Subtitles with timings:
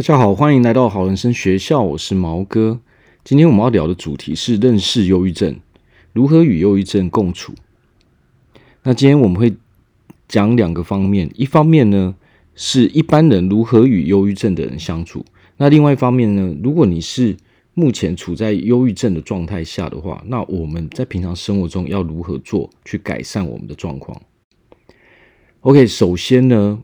[0.00, 2.80] 大家好，欢迎来到好人生学校，我是毛哥。
[3.22, 5.60] 今天我们要聊的主题是认识忧郁症，
[6.14, 7.52] 如何与忧郁症共处。
[8.82, 9.54] 那今天我们会
[10.26, 12.14] 讲两个方面，一方面呢
[12.54, 15.22] 是一般人如何与忧郁症的人相处，
[15.58, 17.36] 那另外一方面呢，如果你是
[17.74, 24.18] 目前处在忧郁症的状态下的话，那我们在平常生活中要如何做去改善我们的状况
[25.60, 26.82] ？OK，首先呢，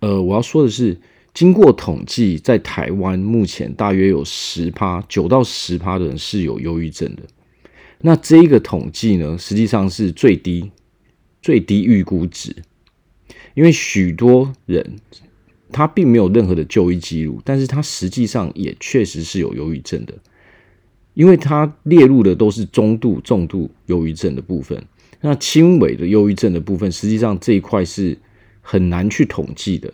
[0.00, 0.98] 呃，我要说的是。
[1.34, 7.22] 经过统计，在台湾目前大约有十趴，九到十趴的人是有忧郁症的。
[8.00, 10.70] 那这个统计呢，实际上是最低、
[11.42, 12.54] 最低预估值，
[13.54, 14.94] 因为许多人
[15.72, 20.14] 他并没有任何的就医记录，但是他实际上也确实是有忧郁症的，
[21.14, 24.80] 因为他列入的都是中度、重度忧郁症的部分。
[25.20, 28.16] 那轻微的忧郁症的部分，实际上这一块是
[28.60, 29.92] 很难去统计的。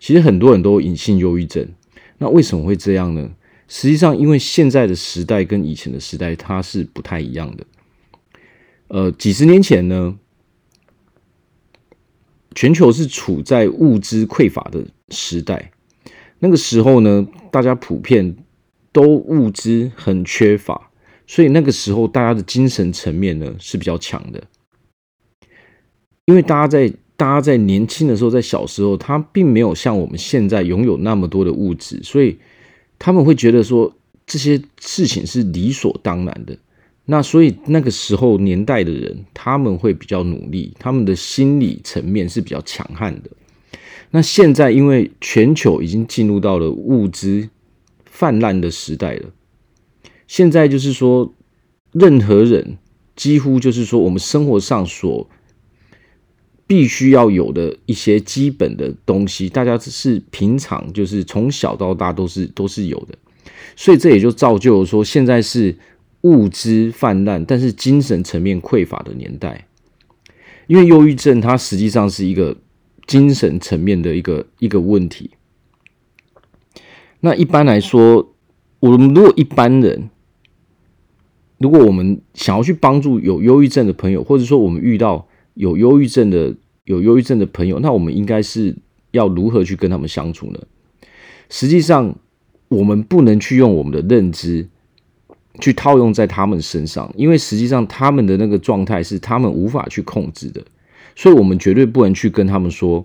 [0.00, 1.68] 其实很多人都隐性忧郁症，
[2.16, 3.30] 那为什么会这样呢？
[3.68, 7.66] 实际上，因为现在的时代跟以前的时代它是不太一样的。
[8.88, 10.18] 呃，几十年前呢，
[12.54, 15.70] 全球是处在物资匮乏的时代，
[16.38, 18.36] 那个时候呢，大家普遍
[18.92, 20.90] 都物资很缺乏，
[21.26, 24.42] 所以那个时候大家的精神层面呢是比较强的，
[26.24, 26.90] 因为大家在。
[27.20, 32.38] 大家在年轻的时候，在小时候，他并没有像我们现在拥有那么多的物质，所以
[32.98, 33.94] 他们会觉得说
[34.26, 36.56] 这些事情是理所当然的。
[37.04, 43.28] 那所以那个时候年代的人，他们会比较努力，他们的心理层面是比较强悍的。
[44.12, 47.50] 那现在因为全球已经进入到了物资
[48.06, 49.28] 泛滥的时代了，
[50.26, 51.34] 现在就是说，
[51.92, 52.78] 任何人
[53.14, 55.28] 几乎就是说我们生活上所
[56.70, 63.18] 必须要有的一些基本的东西，大家是平常就是从小到大都是都是有的，
[63.74, 65.76] 所以这也就造就了说现在是
[66.20, 69.66] 物资泛滥，但是精神层面匮乏的年代。
[70.68, 72.56] 因为忧郁症它实际上是一个
[73.04, 75.32] 精神层面的一个一个问题。
[77.18, 78.32] 那一般来说，
[78.78, 80.08] 我们如果一般人，
[81.58, 88.74] 如果我们想要去帮助有忧郁症的朋友，或者说我们遇到有忧郁症的有忧郁症的朋友，那我们应该是
[89.10, 90.60] 要如何去跟他们相处呢？
[91.48, 92.14] 实际上，
[92.68, 94.68] 我们不能去用我们的认知
[95.58, 100.64] 去套用在他们身上，因为实际上他们的那个状态是他们无法去控制的，
[101.16, 103.04] 所以我们绝对不能去跟他们说：“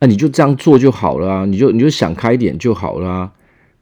[0.00, 3.32] 啊，你就这样做就好了啊，你就你就想开点就好了啊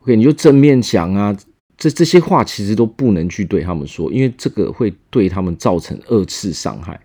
[0.02, 1.36] ，OK，你就正面想啊。”
[1.76, 6.98] 这这些话其实都不能去对他们说，因为这个会对他们造成二次伤害。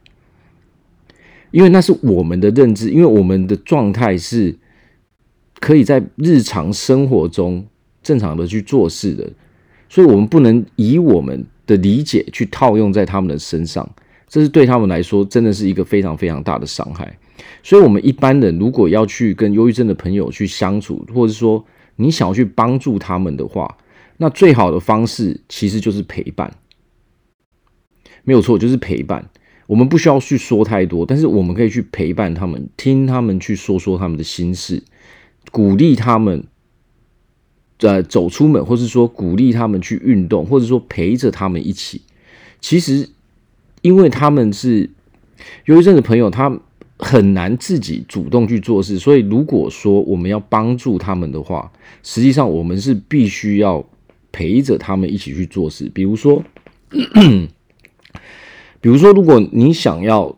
[1.51, 4.57] 因为那是我们的认知，因为我们的状态是
[5.59, 7.66] 可以在日常生活中
[8.01, 9.29] 正常的去做事的，
[9.90, 13.88] 所以我们不能以我们的理解去套用在他们的身上，
[14.28, 17.17] 这是对他们来说真的是一个非常非常大的伤害。
[17.63, 21.63] 所以，我们一般人如果要去跟忧郁症的朋友去相处，或者说
[21.95, 23.78] 你想要去帮助他们的话，
[24.17, 26.51] 那最好的方式其实就是陪伴，
[28.23, 29.28] 没有错，就是陪伴。
[29.72, 34.84] 我们不需要去说太多，但是我们可以去陪伴他们，听他们去说说他们的心事，
[35.50, 36.44] 鼓励他们，
[37.80, 42.02] 呃，走出门，或是说鼓励他们去运动，或者说陪着他们一起。
[42.59, 43.08] 其实，
[43.82, 44.90] 因为他们是
[45.64, 46.59] 忧郁症的朋友，他
[46.98, 51.72] 很难自己主动去做事，所以如果说我们要帮助他们的话，
[52.03, 53.88] 实际上我们是必须要
[54.34, 56.44] 陪着他们一起去做事，比如说。
[58.81, 60.36] 比如说，如果你想要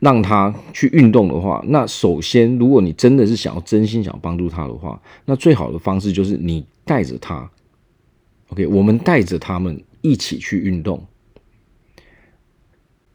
[0.00, 7.50] 让他去运动的话，那首先，如果你真的是想要真心想帮助他的话，那最好的方式就是你带着他
[8.50, 11.02] ，OK，我们带着他们一起去运动，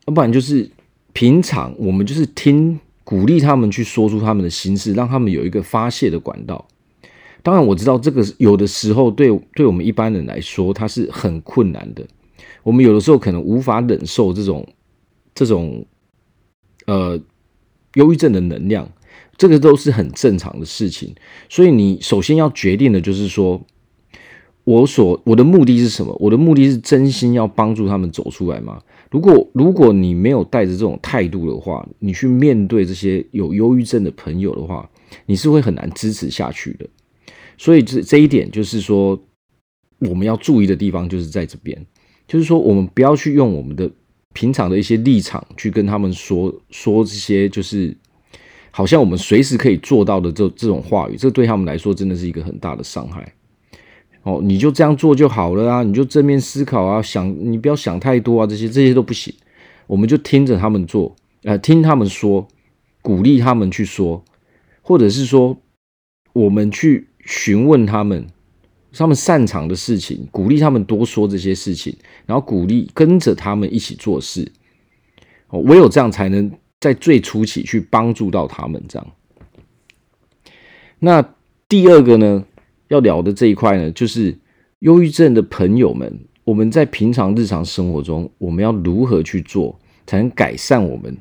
[0.07, 0.67] 要不然就是
[1.13, 6.67] 平常我们就是听鼓励他们去说出他们的心事，让他们有一个发泄的管道。
[7.43, 12.03] 当然，我知道这个有的时候对对我们一般人来说，它是很困难的。
[12.63, 14.67] 我们有的时候可能无法忍受这种
[15.33, 15.85] 这种
[16.85, 17.19] 呃
[17.95, 18.91] 忧郁症的能量，
[19.37, 21.13] 这个都是很正常的事情。
[21.49, 23.61] 所以你首先要决定的就是说，
[24.63, 26.15] 我所我的目的是什么？
[26.19, 28.81] 我的目的是真心要帮助他们走出来吗？
[29.09, 34.89] 如果如果你没有带着这种态度的话，你去面对这些有忧郁症的朋友的话，
[35.25, 36.87] 你是会很难支持下去的。
[37.57, 39.21] 所以这这一点就是说，
[39.99, 41.85] 我们要注意的地方就是在这边。
[42.27, 43.91] 就是说，我们不要去用我们的
[44.33, 47.95] 平常的一些立场去跟他们说说这些，就是
[48.71, 53.33] 好像我们随时可以做到的这这种话语，这对他们来说真的是一个很大的伤害。
[54.23, 59.33] 哦，你就这样做就好了啊，你就正面思考啊，想你不要想太多啊，这些这些都不行。
[59.87, 62.47] 我们就听着他们做，呃，听他们说，
[63.01, 64.23] 鼓励他们去说，
[64.81, 65.57] 或者是说
[66.33, 68.27] 我们去询问他们。
[68.93, 71.95] 他们擅长的事情，鼓励他们多说这些事情，
[72.25, 74.51] 然后鼓励跟着他们一起做事。
[75.47, 78.83] 哦，唯有这样才能在最初期去帮助到他们。
[78.89, 79.07] 这样。
[80.99, 81.35] 那
[81.69, 82.45] 第二个呢，
[82.89, 84.37] 要聊的这一块呢，就是
[84.79, 91.17] 忧郁症的朋友们，我们在平常日常生活中，我们要如何去做，才能改善我们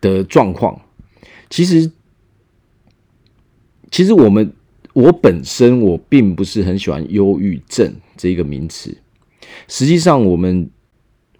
[0.00, 0.80] 的状况？
[1.50, 1.92] 其实，
[3.90, 4.54] 其实我们。
[4.96, 8.96] 我本身我并不是很喜欢忧郁症这一个名词。
[9.68, 10.70] 实际上，我们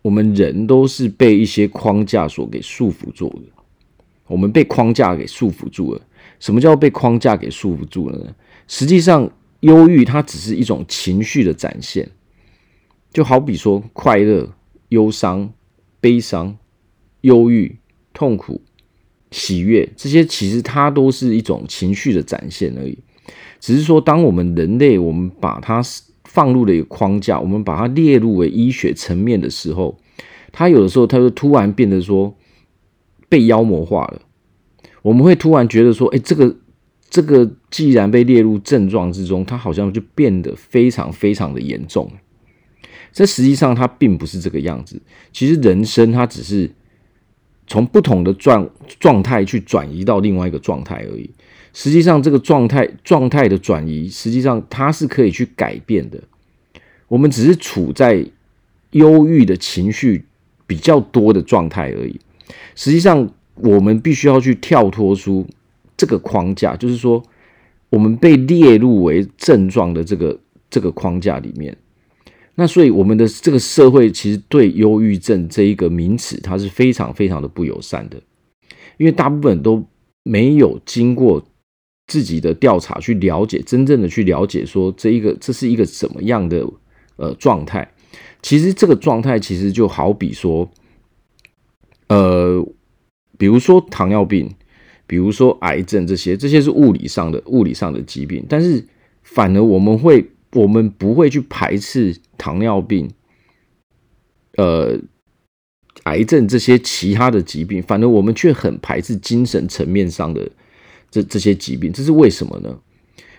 [0.03, 3.62] 我们人都是被一些框架所给束缚住的。
[4.26, 6.03] 我们被框架给束缚住了。
[6.38, 8.35] 什么叫被框架给束缚住了呢？
[8.69, 12.11] 实际上，忧郁它只是一种情绪的展现，
[13.11, 14.52] 就好比说快乐、
[14.91, 15.50] 忧伤、
[15.99, 16.55] 悲伤、
[17.23, 17.79] 忧郁、
[18.12, 18.61] 痛苦、
[19.31, 22.99] 喜悦，这些其实它都是一种情绪的展现而已。
[23.61, 25.82] 只是说，当我们人类我们把它
[26.25, 29.99] 放入了一个框架，我们把它列入为医学层面的时候，
[30.52, 32.37] 它有的时候它就突然变得说
[33.28, 34.23] 被妖魔化了。
[35.02, 36.56] 我们会突然觉得说，哎，这个
[37.08, 42.11] 这个既然被列入症状之中，它好像就变得非常非常的严重。
[43.12, 45.00] 这实际上它并不是这个样子。
[45.32, 46.70] 其实人生它只是
[47.67, 48.69] 从不同的状
[49.00, 51.31] 状态去转移到另外一个状态而已。
[51.78, 56.19] 实际上，这个状态状态的转移，实际上它是可以去改变的。
[57.06, 58.25] 我们只是处在
[58.93, 60.25] 忧郁的情绪
[60.67, 62.19] 比较多的状态而已。
[62.75, 65.46] 实际上，我们必须要去跳脱出
[65.99, 67.23] 这个框架，就是说，
[67.90, 70.40] 我们被列入为症状的这个
[70.70, 71.76] 这个框架里面。
[72.55, 78.17] 那所以，我们的这个社会其实对忧郁症这一个名词，它是非常非常的不友善的，
[78.96, 79.84] 因为大部分都
[80.23, 81.46] 没有经过。
[82.06, 86.64] 自己的调查去了解，真正的去了解，说这一个这是一个怎么样的
[87.17, 87.93] 呃状态？
[88.43, 90.70] 其实这个状态其实就好比说，
[92.06, 92.64] 呃，
[93.37, 94.55] 比如说糖尿病，
[95.06, 98.47] 比如说癌症这些，这些是物理上的物理上的疾病。
[98.49, 98.87] 但是
[99.25, 103.11] 反而我们会，我们不会去排斥糖尿病，
[104.56, 104.97] 呃，
[106.05, 110.49] 癌症这些其他的疾病，反而我们却很排斥精神层面上的。
[111.17, 112.79] 这这些疾病，这是为什么呢？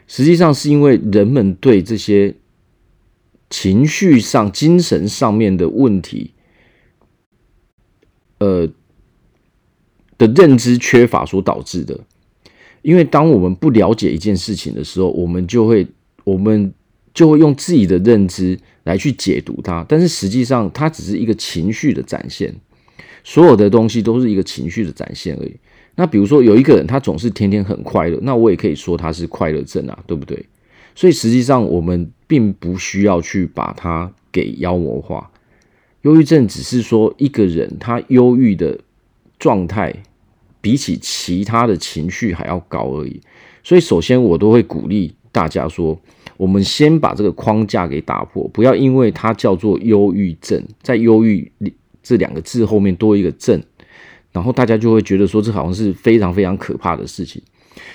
[0.07, 2.33] 实际上是因为人们对这些
[3.51, 6.31] 情绪上、精神上面的问题，
[8.39, 8.67] 呃
[10.17, 11.99] 的认知缺乏所导致的。
[12.81, 15.85] 因为当我们不了解一件事情的时候，我们就会
[16.23, 16.73] 我们
[17.13, 22.55] 就会用自己的认知来去解读它，但是实际上它只是一个情绪的展现，
[23.23, 25.55] 所有的东西都是一个情绪的展现而已。
[25.99, 30.45] 那比如说有一个人，他总是天天很快乐，那我也可以说他是快乐症啊，对不对？
[30.93, 35.29] 所以实际上我们并不需要去把它给妖魔化。
[36.03, 38.79] 忧郁症只是说一个人他忧郁的
[39.39, 39.91] 状态
[40.61, 43.19] 比起其他的情绪还要高而已。
[43.63, 45.99] 所以首先我都会鼓励大家说，
[46.37, 51.51] 我们先把这个框架给打破，不要因为它叫做忧郁症，在忧郁
[52.03, 53.59] 这两个字后面多一个症。
[54.37, 57.41] 然后大家就会觉得说，这好像是非常非常可怕的事情。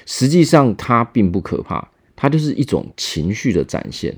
[0.07, 4.13] 实际上，它并不可怕，它就是一种情绪的展现。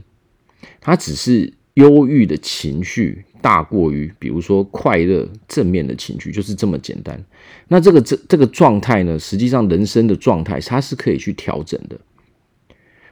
[0.80, 7.22] 它只是忧郁的情绪大过于，比如说快乐正面的情绪，就是这么简单。
[7.68, 12.00] 那这个这这个状态呢，实际上人生的状态，它是可以去调整的。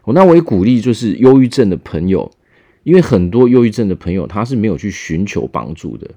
[0.05, 2.31] 我那我也鼓励就是忧郁症的朋友，
[2.83, 6.11] 因为很多忧郁症的朋友他是没有去寻求帮助的。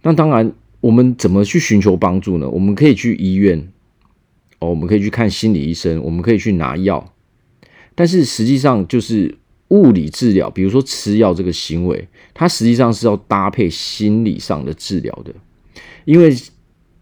[0.00, 0.50] 那当然。
[0.80, 2.48] 我们怎么去寻求帮助呢？
[2.48, 3.68] 我们可以去医院，
[4.60, 7.12] 哦，我们可以去看心理医生，我们可以去拿药。
[7.96, 9.36] 但是实际上，就是
[9.68, 15.34] 物理治疗，比如说吃药这个行为，它实际上是要搭配心理上的治疗的。
[16.04, 16.32] 因为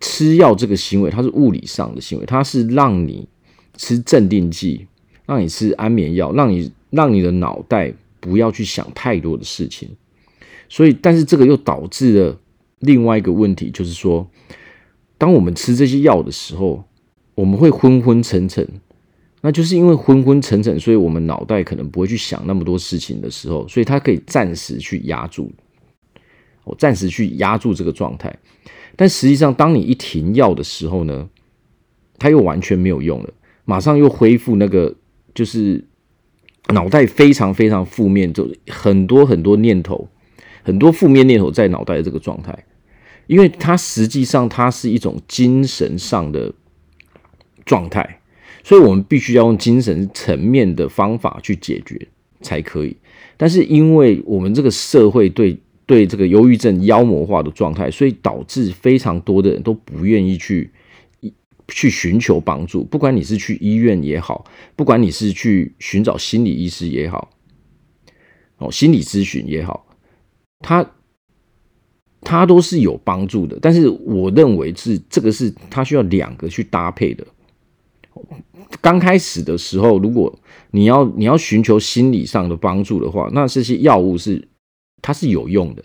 [0.00, 3.28] 吃药这个行为，它是物理上的行为，它是让你
[3.76, 4.86] 吃镇定剂，
[5.26, 9.90] 让你吃安眠药，让你让你的脑袋不要去想太多的事情。
[10.70, 12.40] 所以，但是这个又导致了。
[12.80, 14.28] 另外一个问题就是说，
[15.18, 16.84] 当我们吃这些药的时候，
[17.34, 18.66] 我们会昏昏沉沉，
[19.40, 25.50] 那就是因为昏昏沉沉，所以我们脑袋可能不会去想那么多事情的时候，所以它可以暂时去压住，
[26.64, 28.34] 我，暂时去压住这个状态。
[28.94, 31.28] 但实际上，当你一停药的时候呢，
[32.18, 33.30] 它又完全没有用了，
[33.64, 34.94] 马上又恢复那个
[35.34, 35.84] 就是
[36.68, 40.08] 脑袋非常非常负面，就很多很多念头，
[40.66, 42.64] 很多负面念头在脑袋的这个状态，
[43.28, 46.52] 因为它实际上它是一种精神上的
[47.64, 48.20] 状态，
[48.64, 52.08] 所以我们必须要用精神层面的方法去解决
[52.40, 52.96] 才可以。
[53.36, 55.56] 但是因为我们这个社会对
[55.86, 60.68] 对这个忧郁症妖魔化的状态，所以导致非常多的人都不愿意去
[61.68, 62.82] 去寻求帮助。
[62.82, 64.44] 不管你是去医院也好，
[64.74, 67.30] 不管你是去寻找心理医师也好，
[68.58, 69.85] 哦，心理咨询也好，
[70.60, 70.90] 他
[72.20, 73.58] 他都是有帮助的。
[73.60, 77.26] 但是我认为是这个是他需要两个去搭配的。
[78.80, 80.38] 刚开始的时候，如果
[80.70, 84.48] 你要你要寻求心理上的帮助的话，那这些药物是。
[85.02, 85.84] 它是有用的，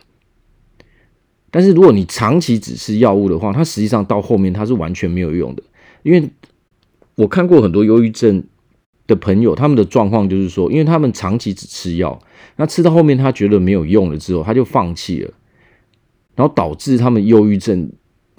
[1.51, 5.61] 但是如果你长期只吃药物的话，它实际上到后面它是完全没有用的。
[6.01, 6.27] 因为
[7.15, 8.43] 我看过很多忧郁症
[9.11, 12.19] 的朋友，他们的状况就是说，因为他们长期只吃药，
[12.55, 15.31] 那吃到后面他觉得没有用了之后，他就放弃了，
[16.35, 17.91] 然后导致他们忧郁症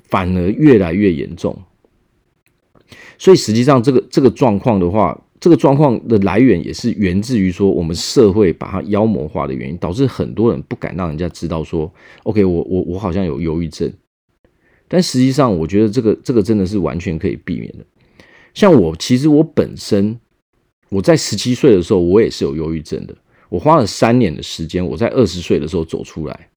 [0.08, 1.56] 反而越来越严重。
[3.18, 11.92] 所以实际上这个这个状况的话，这个状况的来源也是源自于说，我们社会把它妖魔化的原因，导致很多人不敢让人家知道说
[12.24, 13.92] ，OK，我我我好像有忧郁症。
[14.88, 17.84] 但实际上，我觉得这个这个真的是完全可以避免的。
[18.54, 20.18] 像我，其实我本身
[20.92, 23.16] 我在十七岁的时候，我也是有忧郁症的。
[23.48, 26.48] 我花了三年的时间，我在二十岁的时候走出来。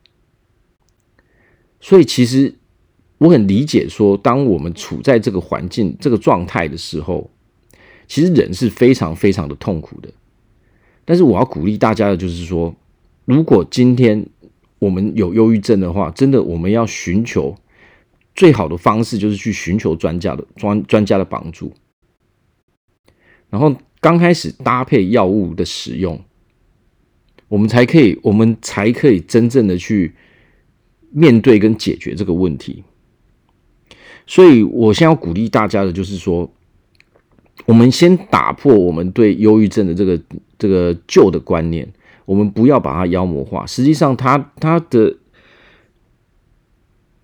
[1.80, 2.54] 所以，其实
[3.18, 7.32] 我很理解说，当我们处在这个环境、这个状态的时候。
[8.08, 10.08] 其实人是非常非常的痛苦的，
[11.06, 12.76] 但是我要鼓励大家的就是说，
[13.26, 14.24] 如果今天
[14.78, 17.56] 我们有忧郁症的话，真的我们要寻求
[18.36, 21.74] 最好的方式就是去寻求专家的专专家的帮助，
[23.50, 26.24] 然后刚开始搭配药物的使用，
[27.48, 30.14] 我们才可以我们才可以真正的去
[31.10, 32.84] 面对跟解决这个问题。
[34.28, 36.52] 所以我现在要鼓励大家的就是说。
[37.66, 40.22] 我们先打破我们对忧郁症的这个
[40.60, 41.88] 这个旧的观念，
[42.26, 43.66] 我们不要把它妖魔化。
[43.66, 45.18] 实际上它，它它的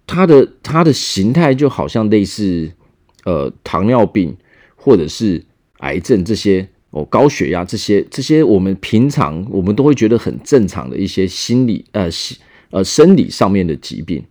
[0.07, 2.71] 它的它的形态就好像类似
[3.25, 4.35] 呃糖尿病
[4.77, 5.43] 或者是
[5.79, 12.09] 癌症这些哦，高血压这些这些我们平常我们都会觉得很正常的一些心理呃
[12.69, 14.23] 呃生理上面的疾病，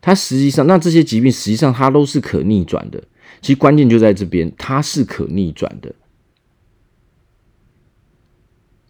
[0.00, 3.02] 它实际上那这些疾病实际上它都是可逆转的。
[3.42, 5.94] 其实关键就在这边，它是可逆转的。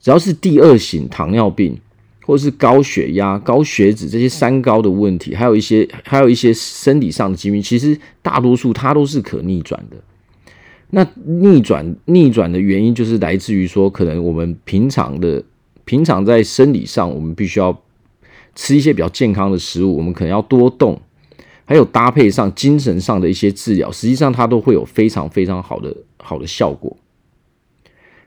[0.00, 1.76] 只要是第二型糖尿病，
[2.25, 9.97] 或者是高血压、高血脂这些三高的问题，还有一些还有一些生理上的疾病，其实大多数它都是可逆转的。
[10.90, 15.43] 那逆转逆转的原因，就是来自于说，可能我们平常的
[15.85, 17.83] 平常在生理上，我们必须要
[18.55, 21.00] 吃一些比较健康的食物，我们可能要多动。
[21.69, 26.97] 还有搭配上精神上的一些治疗，实际上它都会有非常非常好的好的效果。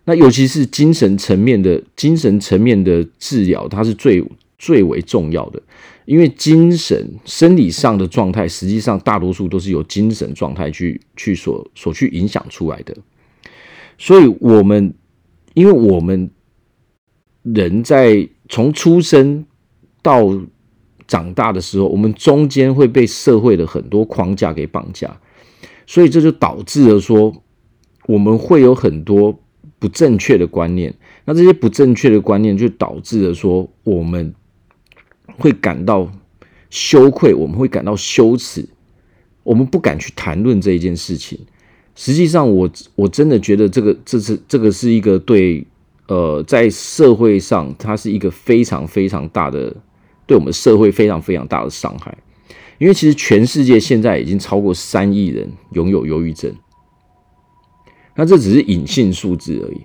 [0.03, 4.21] 那尤其是精神层面的精神层面的治疗，它是最
[4.57, 5.61] 最为重要的，
[6.09, 12.97] 因为精神生理上的状态，实际上大多数都是由精神状态去去所所去影响出来的。
[13.95, 14.91] 所以，我们
[15.53, 16.31] 因为我们
[17.43, 19.45] 人在从出生
[20.01, 20.35] 到
[21.05, 25.15] 长大的时候，我们中间会被社会的很多框架给绑架，
[25.85, 27.31] 所以这就导致了说，
[28.07, 29.39] 我们会有很多
[29.77, 30.91] 不正确的观念。
[31.25, 34.33] 那这些不正确的观念就导致了说，我们
[35.37, 36.11] 会感到
[36.69, 38.67] 羞愧，我们会感到羞耻，
[39.43, 41.39] 我们不敢去谈论这一件事情。
[41.95, 45.65] 实际上我，我真的觉得这个这是这个是一个对
[46.07, 49.75] 呃，在社会上它是一个非常非常大的。
[50.25, 52.15] 对我们社会非常非常大的伤害，
[52.77, 56.53] 因为其实全世界现在已经超过三亿人拥有忧郁症，
[58.13, 59.81] 那这只是隐性数字而已，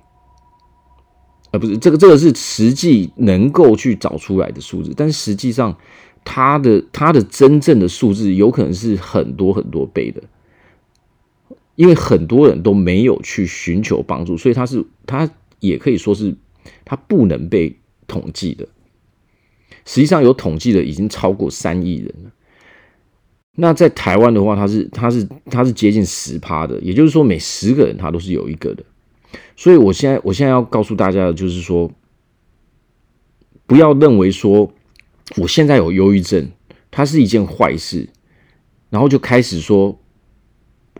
[1.54, 5.78] 而不是这个这个是实际能够去找出来的数字，但实际上
[6.24, 10.20] 它的它的真正的数字有可能是很多很多倍的，
[11.76, 15.30] 因为很多人都没有去寻求帮助，所以它是它
[15.60, 16.34] 也可以说是
[16.84, 18.66] 它不能被统计的。
[19.84, 22.32] 实际上有统计的已经超过三亿人了。
[23.54, 28.84] 那在台湾的话，它是它是它是接近十趴的，也就是说每十个人他都是有一个的。
[29.56, 31.90] 所以我现在我现在要告诉大家的就是说，
[33.66, 34.72] 不要认为说
[35.36, 36.50] 我现在有忧郁症，
[36.90, 38.08] 它是一件坏事，
[38.90, 39.98] 然后就开始说，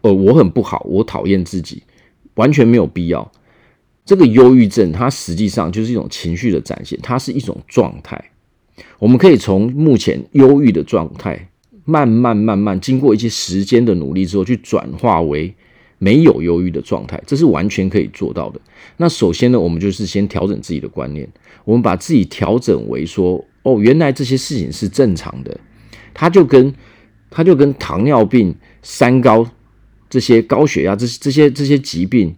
[0.02, 1.82] 呃，我很不好，我讨厌自己，
[2.34, 3.30] 完全没有必要。
[4.04, 8.22] 这个忧郁症，它实际上就是一种情绪的展现，它是一种状态。
[8.98, 11.48] 我们可以从目前忧郁的状态，
[11.84, 15.54] 慢慢慢慢经过一些时间的努力之后，去转化为
[15.98, 18.60] 没有忧郁的状态，这是完全可以做到的。
[18.96, 21.28] 那首先呢，我们就是先调整自己的观念，
[21.64, 25.58] 我们把自己调整为说，哦，原来这些事情是正常的，
[26.12, 26.74] 它就跟
[27.30, 29.46] 它就跟糖尿病、三高
[30.08, 32.34] 这些高血压这这些这些疾病。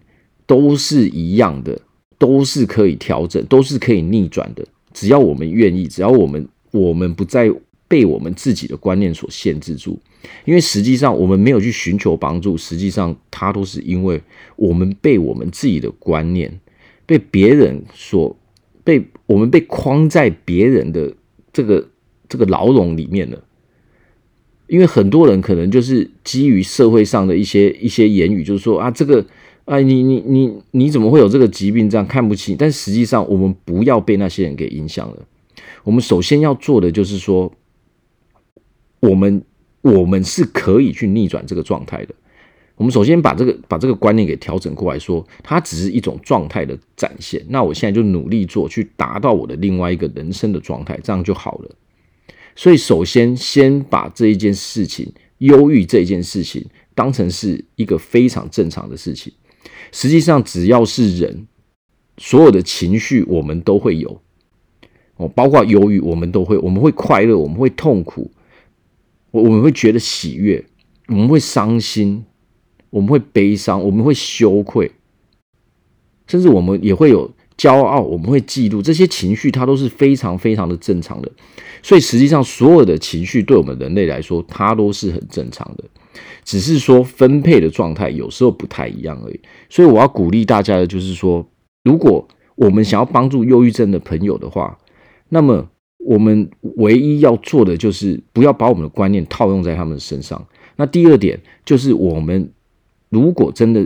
[0.47, 1.77] 都是一样的，
[2.17, 4.65] 都是可以调整，都是可以逆转的。
[4.93, 7.51] 只要我们愿意，只要我们我们不再
[7.87, 9.99] 被我们自己的观念所限制住，
[10.45, 14.21] 因为实际上我们没有去寻求帮助，实际上它都是因为
[14.55, 16.59] 我们被我们自己的观念，
[17.05, 18.35] 被别人所
[18.83, 21.13] 被我们被框在别人的
[21.51, 21.87] 这个
[22.27, 23.43] 这个牢笼里面了。
[24.67, 29.25] 因为很多人可能就是基于社会上的一些一些言语，就是说啊这个。
[29.67, 31.89] 啊，你你你你怎么会有这个疾病？
[31.89, 35.27] 这样看不起，但实际上，我们不要被那些人给影响了。
[35.83, 37.51] 我们首先要做的就是说，
[38.99, 39.43] 我们
[39.81, 42.13] 我们是可以去逆转这个状态的。
[42.75, 47.43] 我们首先把这个把这个观念给调整过来说，它只是一种状态的展现。
[47.49, 51.71] 那我现在就努力做，去达到我的另外一个人生的状态，这样就好了。
[52.55, 59.33] 所以，首先先把这一件事情，忧郁这一件事情，当成是一个非常正常的事情。
[59.91, 61.47] 实际上，只要是人，
[62.17, 64.21] 所有的情绪我们都会有
[65.17, 68.29] 哦，包括忧郁，我们都会，我们会快乐，我们会痛苦，
[69.31, 70.63] 我我们会觉得喜悦，
[71.07, 72.23] 我们会伤心，
[72.89, 74.91] 我们会悲伤，我们会羞愧，
[76.27, 81.31] 甚至我们也会有骄傲，我们会嫉妒，这些情绪它都是非常非常的正常的。
[81.83, 85.83] 所以，实际上所有的情绪对我们人类来说，它都是很正常的。
[86.43, 91.45] 只是说分配的状态有时候不太一样而已，所以我要鼓励大家的就是说，
[91.83, 94.77] 如果我们想要帮助忧郁症的朋友的话，
[95.29, 95.69] 那么
[96.07, 100.47] 我们唯一要做的就是不要把我们的观念套用在他们身上。
[100.77, 102.49] 那第二点就是，我们
[103.09, 103.85] 如果真的，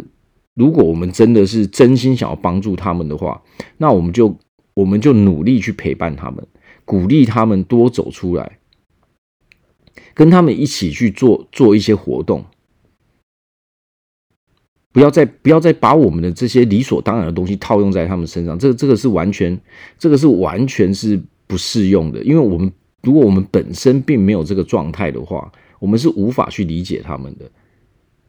[0.53, 3.41] 如果我们真的是真心想要帮助他们的话，
[3.77, 4.37] 那我们就
[4.75, 6.45] 我们就努力去陪伴他们，
[6.85, 8.59] 鼓励他们多走出来。
[10.13, 12.45] 跟他们一起去做做一些活动，
[14.91, 19.59] 不要再不要再把我们的这些理所当然的东西套用在他们身上，这个这个是完全
[19.97, 21.19] 这个是完全是
[21.51, 22.71] 不适用的，因为我们
[23.03, 27.51] 如果我们本身并没有这个状态的话，我们是无法去理解他们的。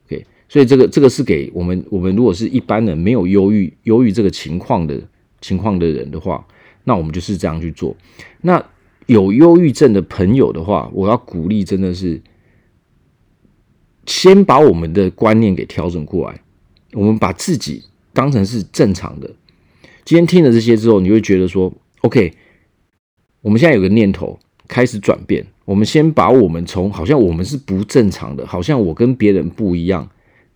[0.07, 5.01] OK，所以这个这个是给我们我们如果是一般人没有忧郁忧郁这个情况的
[5.41, 6.45] 情况的人的话，
[6.83, 7.97] 那我们就是这样去做。
[8.41, 8.61] 那。
[9.07, 12.23] 有忧郁症的朋友的话，我要鼓励，真的是
[14.07, 16.41] 先把我们的观念给调整过来。
[16.93, 17.83] 我们把自己
[18.13, 19.29] 当成是正常的。
[20.05, 21.71] 今天听了这些之后，你会觉得说
[22.03, 22.33] ：“OK，
[23.43, 25.45] 我们现在有个念头开始转变。
[25.65, 30.09] 我们先把我们从好像我们是不正常的，好像我跟别人不一样，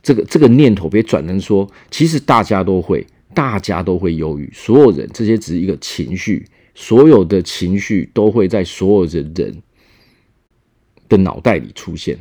[0.02, 6.46] 这个这个念头别转成说，其实大家都会，大家都会忧郁，所有人这些只是一个情绪。”
[6.78, 9.62] 所有的情绪都会在所有的人
[11.08, 12.18] 的脑袋里出现，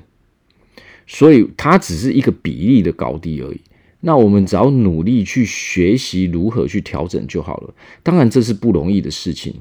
[1.06, 3.60] 所以它只是一个比例的高低而已。
[4.00, 7.74] 那我们只要努力去学习如何去调整就好了。
[8.02, 9.54] 当然，这是不容易的事情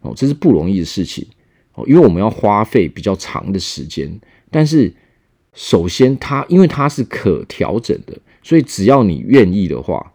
[0.00, 1.26] 哦，这是不容易的事情
[1.74, 4.20] 哦，因为我们要花费比较长的时间。
[4.50, 4.92] 但是，
[5.52, 10.12] 首先它因为它是可调整的，所以只要你愿意的话，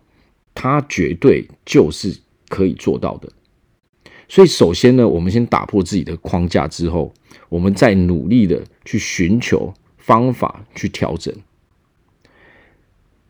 [0.53, 2.17] 它绝对就是
[2.49, 3.31] 可以做到的。
[4.27, 7.13] 所以，首先呢，我们先打破自己的框架之后，
[7.47, 11.33] 我们再努力的去寻求方法去调整。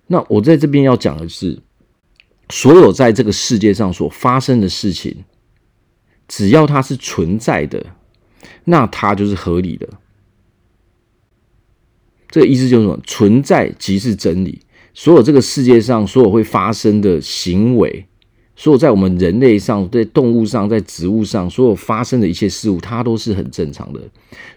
[0.07, 1.59] 那我在这边要讲的是，
[2.49, 5.23] 所有在这个世界上所发生的事情，
[6.27, 7.85] 只要它是存在的，
[8.65, 9.87] 那它就是合理的。
[12.29, 12.99] 这意思就是什么？
[13.05, 14.61] 存在即是真理。
[14.93, 18.05] 所有这个世界上所有会发生的行为。
[18.57, 23.99] 所有在我们人类上、在动物上、在植物上，所有发生的一切事物，它都是很正常的。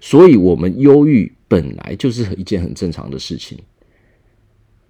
[0.01, 3.59] 所以，我们忧郁本来就是一件很正常的事情。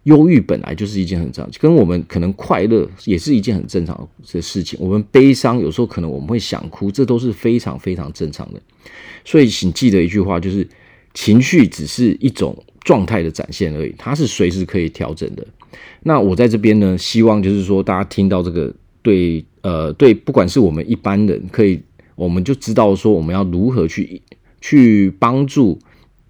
[0.05, 4.79] 忧郁本来就是一件很正常，跟我们可能快乐也是一件很正常的事情。
[4.81, 8.61] 我们悲伤有时候可能我们会想哭，这都是非常非常正常的。
[9.25, 10.67] 所以，请记得一句话，就是
[11.15, 15.47] 情绪只是一种状态的展现而已，它是随时可以调整的。
[16.03, 18.75] 那我在这边呢，希望就是说，大家听到这个。
[19.01, 21.81] 对，呃，对，不管是我们一般人，可以，
[22.15, 24.21] 我们就知道说，我们要如何去
[24.61, 25.79] 去帮助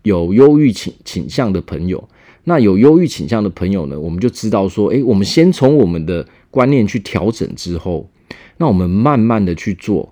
[0.03, 2.09] 有忧郁倾倾向的朋友，
[2.45, 8.09] 那有忧郁倾向的朋友呢，我们就知道说，诶，我们先从我们的观念去调整之后，
[8.57, 10.11] 那我们慢慢的去做，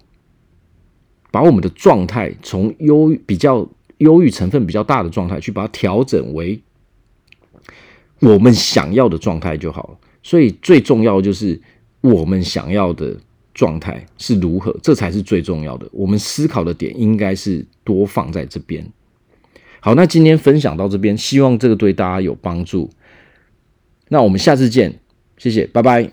[1.31, 3.67] 把我们的状态从忧比较
[3.99, 6.61] 忧郁成分比较大的状态，去把它调整为
[8.21, 9.99] 我们想要的状态就好了。
[10.23, 11.59] 所以最重要的就是
[12.03, 13.17] 我们想要的
[13.55, 15.89] 状态是如何，这才是最重要的。
[15.93, 18.87] 我们思考的点应该是多放在这边。
[19.87, 22.91] 好，那今天分享到这边，希望这个对大家有帮助。
[24.09, 24.99] 那我们下次见，
[25.39, 26.11] 谢谢，拜拜。